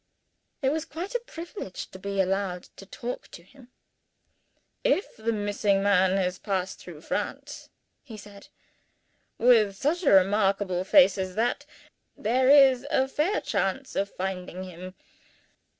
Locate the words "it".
0.63-0.71